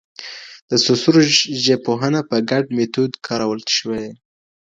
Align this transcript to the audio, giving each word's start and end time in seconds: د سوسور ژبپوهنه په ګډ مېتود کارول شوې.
د 0.69 0.71
سوسور 0.85 1.15
ژبپوهنه 1.65 2.19
په 2.29 2.35
ګډ 2.49 2.63
مېتود 2.75 3.11
کارول 3.27 3.61
شوې. 3.77 4.05